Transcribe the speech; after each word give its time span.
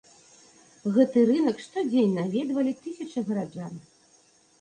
Гэты 0.95 1.19
рынак 1.31 1.57
штодзень 1.65 2.15
наведвалі 2.19 2.73
тысячы 2.87 3.19
гараджан. 3.29 3.77